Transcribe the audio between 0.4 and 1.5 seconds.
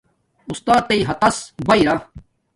اُستاتݵ ھاتس